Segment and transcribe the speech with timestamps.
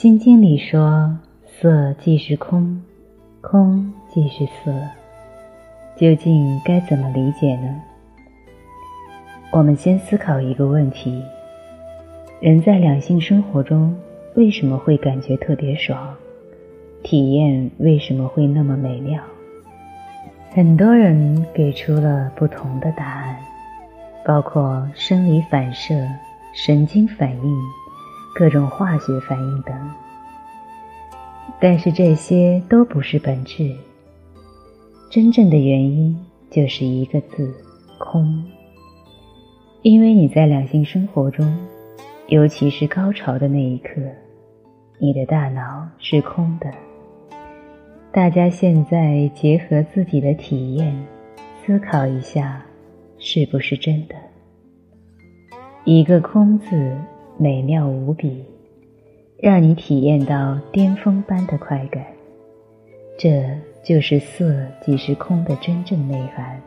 [0.00, 2.80] 心经里说：“色即是空，
[3.40, 4.72] 空即是色。”
[5.98, 7.82] 究竟该怎么理解呢？
[9.50, 11.20] 我们先思考一个问题：
[12.38, 13.92] 人在两性生活中
[14.36, 16.14] 为什么会感觉特别爽？
[17.02, 19.20] 体验为什么会那么美妙？
[20.52, 23.36] 很多人给出了不同的答案，
[24.24, 25.92] 包括生理反射、
[26.54, 27.58] 神经反应、
[28.34, 29.74] 各种化学反应等。
[31.60, 33.74] 但是这些都不是本质，
[35.10, 36.16] 真正的原因
[36.50, 37.52] 就是一个字：
[37.98, 38.44] 空。
[39.82, 41.56] 因为你在两性生活中，
[42.26, 44.00] 尤其是高潮的那一刻，
[44.98, 46.70] 你的大脑是空的。
[48.12, 50.94] 大家现在结合自己的体验，
[51.64, 52.64] 思考一下，
[53.18, 54.14] 是不是真的？
[55.84, 56.96] 一个“空”字，
[57.38, 58.44] 美妙无比，
[59.40, 62.04] 让你体验到巅峰般的快感。
[63.16, 63.42] 这
[63.82, 66.60] 就是色即是空的真正内涵。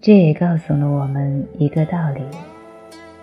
[0.00, 2.20] 这也告诉了我们一个道理：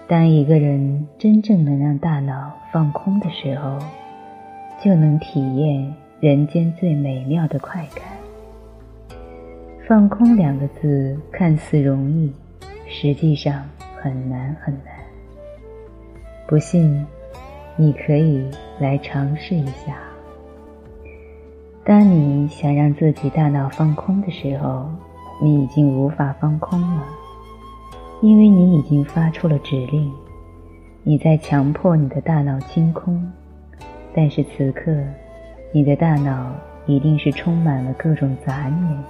[0.08, 3.78] 当一个人真正能让大脑放空的时候，
[4.84, 5.94] 就能体验。
[6.20, 8.06] 人间最美妙的快感。
[9.86, 12.32] 放空两个字看似容易，
[12.88, 15.03] 实际上很难很难。
[16.48, 17.06] 不信，
[17.76, 18.50] 你可以
[18.80, 19.98] 来尝试一下。
[21.84, 24.90] 当你想让自己大脑放空的时候，
[25.42, 27.04] 你已经无法放空了，
[28.22, 30.12] 因为你已经发出了指令，
[31.04, 33.32] 你在强迫你的大脑清空。
[34.16, 34.92] 但是此刻。
[35.76, 36.52] 你的大脑
[36.86, 39.04] 一定是充满了各种杂念，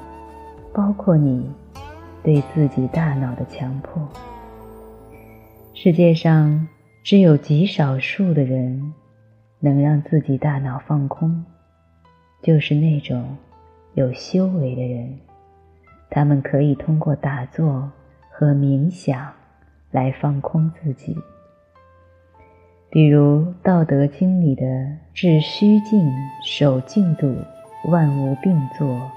[0.72, 1.52] 包括你
[2.24, 4.02] 对自己大脑的强迫。
[5.74, 6.66] 世界上
[7.04, 8.94] 只有极少数的人
[9.60, 11.44] 能让自己大脑放空，
[12.42, 13.36] 就是那种
[13.94, 15.20] 有修为的人，
[16.10, 17.92] 他们可以通过打坐
[18.32, 19.34] 和冥想
[19.92, 21.14] 来放空自己。
[22.90, 24.64] 比如《道德经》里的
[25.14, 26.10] “致虚静，
[26.46, 27.36] 守静度，
[27.90, 29.12] 万物并作，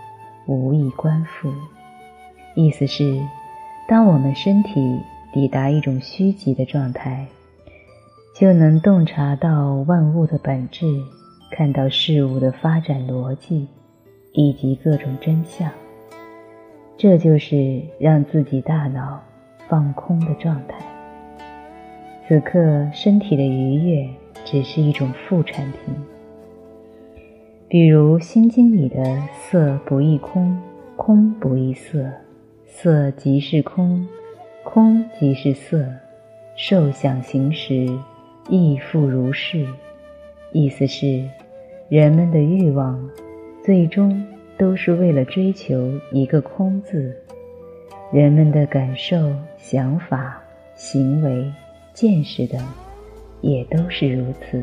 [0.46, 1.52] 无以观复”，
[2.56, 3.22] 意思是，
[3.86, 5.00] 当我们身体
[5.32, 7.26] 抵达一种虚极的状态，
[8.38, 10.84] 就能洞察到万物的本质，
[11.50, 13.66] 看到事物的发展逻辑，
[14.32, 15.70] 以及各种真相。
[16.98, 19.22] 这就是让自己大脑
[19.70, 20.76] 放空的状态。
[22.28, 24.06] 此刻身体的愉悦
[24.44, 25.94] 只是一种副产品，
[27.68, 29.02] 比如《心经》里的
[29.32, 30.60] “色不异空，
[30.94, 32.12] 空不异色，
[32.66, 34.06] 色即是空，
[34.62, 35.86] 空即是色，
[36.54, 37.88] 受想行识
[38.48, 39.66] 亦复如是”。
[40.52, 41.28] 意思是，
[41.88, 43.10] 人们的欲望
[43.64, 44.24] 最终
[44.56, 47.14] 都是为了追求一个“空”字，
[48.12, 49.16] 人们的感受、
[49.58, 50.42] 想法、
[50.74, 51.52] 行为。
[51.92, 52.62] 见识等，
[53.40, 54.62] 也都是如此。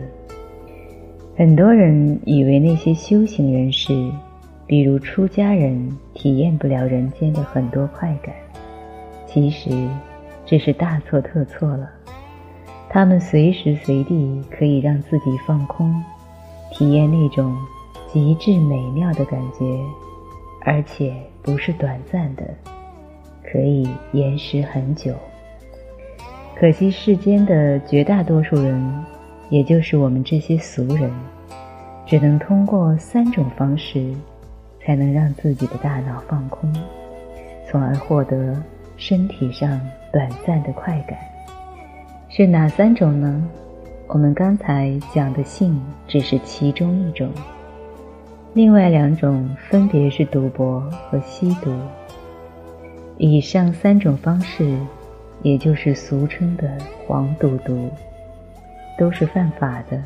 [1.35, 3.91] 很多人以为那些修行人士，
[4.67, 8.35] 比如出家人，体验不了人间的很多快感。
[9.25, 9.71] 其实，
[10.45, 11.89] 这是大错特错了。
[12.93, 15.91] 他们随时随地可以让自己放空，
[16.69, 17.57] 体验那种
[18.07, 19.65] 极致美妙的感觉，
[20.61, 21.11] 而且
[21.41, 22.43] 不是短暂的，
[23.43, 25.11] 可以延时很久。
[26.55, 29.03] 可惜世间的绝大多数人，
[29.49, 31.11] 也就是我们这些俗人，
[32.05, 34.13] 只能通过三种方式，
[34.79, 36.71] 才能让自己的大脑放空，
[37.67, 38.55] 从而获得
[38.97, 39.81] 身体上
[40.11, 41.17] 短暂的快感。
[42.35, 43.47] 是哪三种呢？
[44.07, 47.29] 我们刚才讲的性只是其中一种，
[48.55, 50.79] 另外两种分别是赌博
[51.11, 51.71] 和吸毒。
[53.19, 54.75] 以上三种方式。
[55.41, 57.89] 也就是俗称的“黄赌毒”，
[58.97, 60.01] 都是犯法的。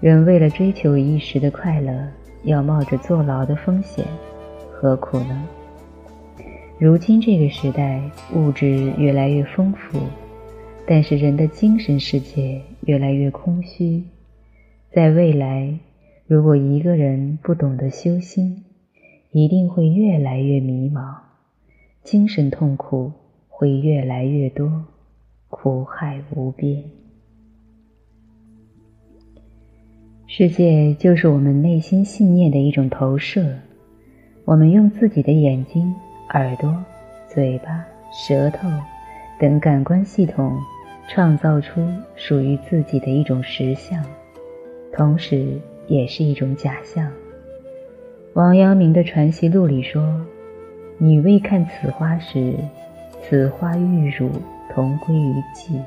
[0.00, 1.92] 人为了追求一时的快乐，
[2.42, 4.04] 要冒着坐牢的风险，
[4.72, 5.44] 何苦呢？
[6.76, 8.02] 如今这个时代，
[8.34, 10.00] 物质越来越丰富，
[10.86, 14.04] 但是人的精神世界越来越空虚。
[14.92, 15.78] 在未来，
[16.26, 18.64] 如果一个人不懂得修心，
[19.30, 21.16] 一定会越来越迷茫，
[22.02, 23.12] 精神痛苦。
[23.54, 24.86] 会越来越多，
[25.48, 26.82] 苦海无边。
[30.26, 33.56] 世界就是我们内心信念的一种投射。
[34.44, 35.94] 我们用自己的眼睛、
[36.30, 36.74] 耳朵、
[37.28, 38.68] 嘴巴、舌头
[39.38, 40.56] 等感官系统，
[41.08, 41.80] 创造出
[42.14, 44.02] 属于自己的一种实相。
[44.92, 45.58] 同时
[45.88, 47.10] 也是一种假象。
[48.34, 50.24] 王阳明的《传习录》里说
[50.98, 52.54] ：“你未看此花时，
[53.22, 54.30] 此花玉汝
[54.72, 55.80] 同归于寂；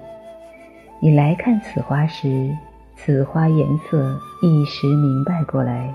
[1.00, 2.50] 你来看此花时，
[2.96, 5.94] 此花颜色一时明白过来，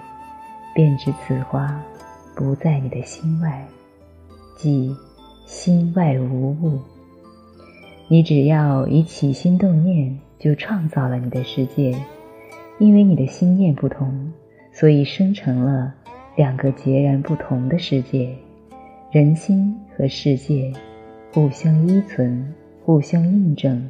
[0.74, 1.80] 便知此花
[2.34, 3.64] 不在你的心外，
[4.56, 4.96] 即
[5.46, 6.80] 心外无物。
[8.10, 11.94] 你只要一起心动念，就创造了你的世界。”
[12.80, 14.32] 因为你的心念不同，
[14.72, 15.94] 所以生成了
[16.34, 18.34] 两个截然不同的世界。
[19.12, 20.72] 人心和世界
[21.32, 22.52] 互相依存，
[22.84, 23.88] 互相印证。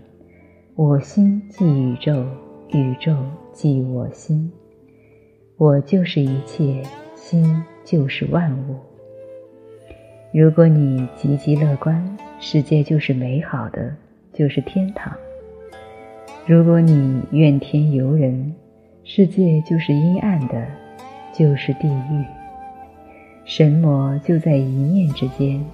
[0.75, 2.27] 我心即宇宙，
[2.73, 3.17] 宇宙
[3.53, 4.53] 即我心。
[5.57, 6.83] 我就是一切，
[7.15, 8.77] 心就是万物。
[10.33, 12.05] 如果你积极乐观，
[12.39, 13.95] 世界就是美好的，
[14.33, 15.13] 就是天堂；
[16.47, 18.55] 如果你怨天尤人，
[19.05, 20.67] 世界就是阴暗的，
[21.33, 22.25] 就是地狱。
[23.45, 25.65] 神魔就在一念之间。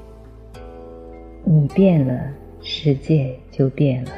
[1.44, 4.10] 你变了，世界就变了。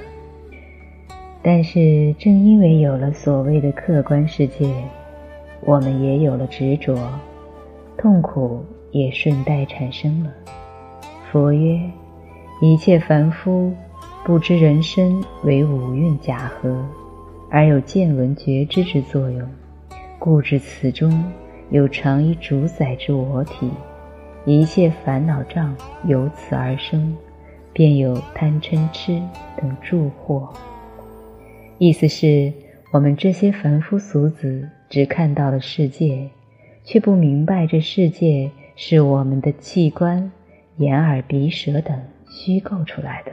[1.43, 4.73] 但是，正因为有了所谓的客观世界，
[5.61, 6.96] 我们也有了执着，
[7.96, 10.31] 痛苦也顺带产生了。
[11.31, 11.81] 佛曰：
[12.61, 13.73] 一切凡夫
[14.29, 16.85] 不知人身为五蕴假合。
[17.49, 19.49] 而有见闻觉知之作用，
[20.19, 21.25] 故知此中
[21.71, 23.71] 有常以主宰之我体，
[24.45, 27.17] 一切烦恼障由此而生，
[27.73, 29.19] 便有贪嗔痴
[29.57, 30.47] 等助惑。
[31.79, 32.53] 意思是，
[32.93, 36.29] 我们这些凡夫俗子只看到了世界，
[36.85, 40.31] 却不明白这世界是我们的器官、
[40.77, 41.99] 眼耳鼻舌等
[42.29, 43.33] 虚构出来的。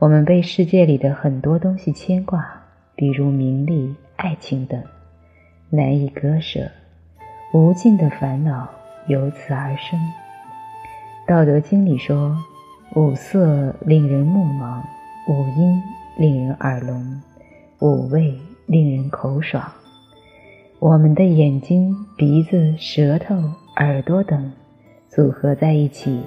[0.00, 2.44] 我们被世界里的很多东西牵挂。
[2.96, 4.82] 比如名利、爱情等，
[5.70, 6.70] 难以割舍，
[7.54, 8.68] 无尽的烦恼
[9.06, 9.98] 由此而生。
[11.26, 12.36] 《道德经》里说
[12.96, 14.82] ：“五色令人目盲，
[15.28, 15.82] 五音
[16.18, 17.22] 令人耳聋，
[17.78, 18.34] 五味
[18.66, 19.64] 令人口爽。”
[20.78, 23.34] 我们的眼睛、鼻子、舌头、
[23.76, 24.52] 耳朵等
[25.08, 26.20] 组合在一起，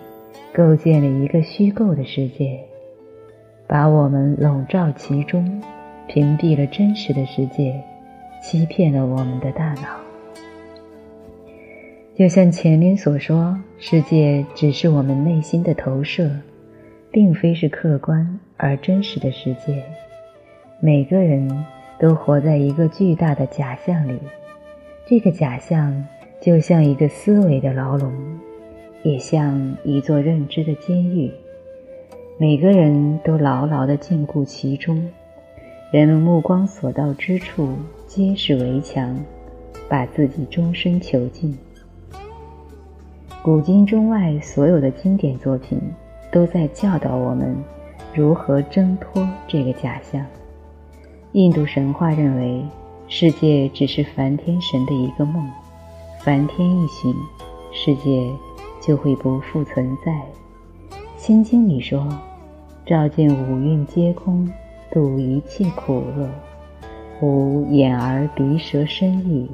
[0.56, 2.64] 构建了一个虚构的世界，
[3.68, 5.62] 把我们笼罩其中。
[6.06, 7.81] 屏蔽了真实的世界，
[8.42, 9.83] 欺骗了我们的大脑。
[12.13, 16.30] 就像前面所说，世界只是我们内心的投射，
[17.10, 19.81] 并非是客观而真实的世界。
[20.81, 21.50] 每个人
[21.98, 24.19] 都活在一个巨大的假象里，
[25.07, 26.06] 这个假象
[26.42, 28.13] 就像一个思维的牢笼，
[29.04, 31.31] 也像一座认知的监狱。
[32.40, 35.08] 每个人都牢牢地禁锢其中。
[35.92, 37.70] 人们目光所到之处
[38.08, 39.16] 皆是围墙，
[39.88, 41.56] 把自己终身囚禁。
[43.44, 45.80] 古今中外所有的经典作品
[46.32, 47.56] 都在教导我们
[48.16, 50.26] 如何挣脱这个假象。
[51.34, 52.66] 印度神话认为，
[53.08, 55.48] 世界只是梵天神的一个梦，
[56.22, 57.14] 梵天一醒，
[57.72, 58.28] 世界
[58.82, 60.12] 就会不复存在。
[61.24, 62.06] 心经里说
[62.86, 64.46] ：“照见五蕴皆空。”
[64.92, 66.30] 度一切苦厄，
[67.22, 69.50] 无眼耳鼻舌身意，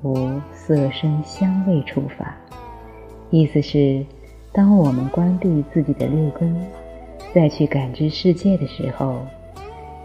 [0.00, 2.34] 无色声香味触法。
[3.28, 4.02] 意思是，
[4.50, 6.56] 当我们关闭自己的六根，
[7.34, 9.20] 再去感知世界的时候，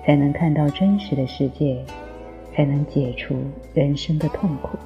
[0.05, 1.81] 才能看到真实的世界，
[2.53, 3.37] 才能解除
[3.73, 4.77] 人生的痛苦。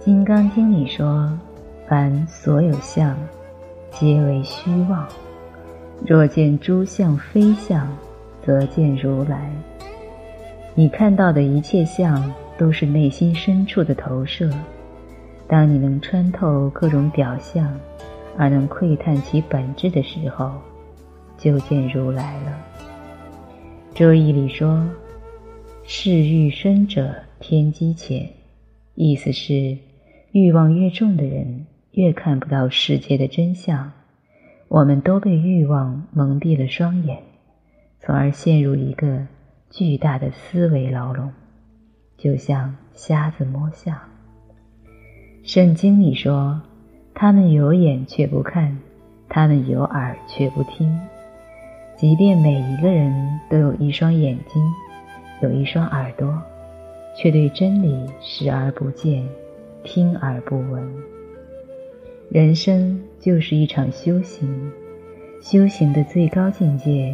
[0.02, 1.38] 《金刚经》里说
[1.86, 3.14] ：“凡所有相，
[3.90, 5.06] 皆为虚妄。
[6.06, 7.86] 若见诸相非相。”
[8.42, 9.52] 则见如来。
[10.74, 14.50] 你看到的一切相，都是内心深处的投射。
[15.46, 17.78] 当你能穿透各种表象，
[18.38, 20.52] 而能窥探其本质的时候，
[21.36, 22.56] 就见如来了。
[23.94, 24.88] 《周易》里说
[25.84, 28.26] ：“事欲深者天机浅。”
[28.96, 29.76] 意思是，
[30.32, 33.92] 欲望越重的人，越看不到世界的真相。
[34.68, 37.18] 我们都被欲望蒙蔽了双眼。
[37.98, 39.26] 从而陷入一个
[39.68, 41.30] 巨大的思维牢笼，
[42.16, 43.98] 就像瞎子摸象。
[45.42, 46.62] 圣经里说
[47.14, 48.78] ：“他们有眼却不看，
[49.28, 50.98] 他们有耳却不听。”
[51.96, 54.62] 即便每一个人都有一双眼睛，
[55.42, 56.42] 有一双耳朵，
[57.14, 59.22] 却对真理视而不见，
[59.84, 60.90] 听而不闻。
[62.30, 64.70] 人生就是一场修行，
[65.42, 67.12] 修行的最高境界。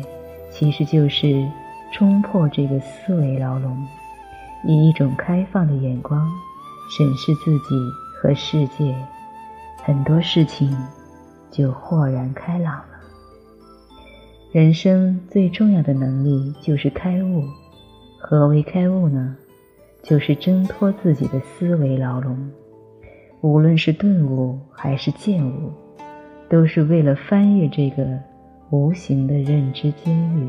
[0.50, 1.46] 其实就是
[1.90, 3.75] 冲破这个思维牢笼，
[4.66, 6.30] 以一种开放的眼光
[6.90, 7.75] 审视自己
[8.20, 8.94] 和世界，
[9.82, 10.76] 很多事情
[11.50, 12.99] 就豁然开朗了。
[14.52, 17.42] 人生最重要的能力就是开悟。
[18.18, 19.35] 何为开悟呢？
[20.02, 22.50] 就是挣脱自己的思维牢笼。
[23.40, 25.73] 无论是顿悟还是见悟，
[26.49, 28.19] 都是为了翻越这个
[28.71, 30.49] 无形的认知监狱。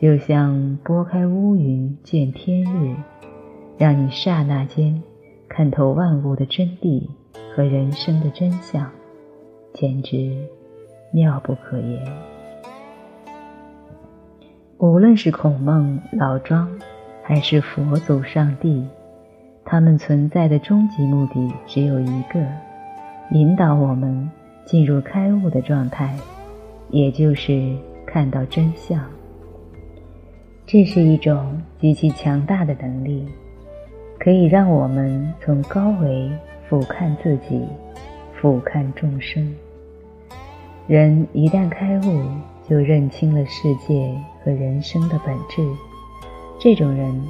[0.00, 2.96] 就像拨开乌云见天日，
[3.78, 5.02] 让你刹那间
[5.48, 7.06] 看透万物的真谛
[7.54, 8.90] 和人生的真相，
[9.72, 10.36] 简直
[11.12, 12.00] 妙不可言。
[14.78, 16.68] 无论是孔孟老庄，
[17.22, 18.84] 还是佛祖上帝，
[19.64, 22.44] 他们存在的终极目的只有一个：
[23.30, 24.30] 引导我们
[24.66, 26.14] 进入开悟的状态，
[26.90, 29.00] 也就是看到真相。
[30.66, 33.26] 这是一种极其强大的能力，
[34.18, 36.30] 可以让我们从高维
[36.68, 37.66] 俯瞰自己，
[38.34, 39.54] 俯瞰众生。
[40.86, 42.24] 人一旦开悟，
[42.68, 44.14] 就认清了世界
[44.44, 45.62] 和人生的本质，
[46.58, 47.22] 这种人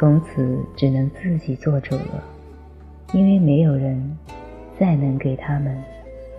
[0.00, 2.24] 从此只能自己做主了，
[3.12, 4.18] 因为没有人
[4.78, 5.76] 再能给他们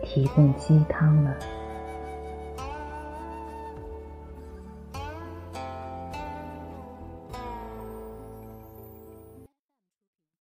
[0.01, 1.31] 提供鸡汤了。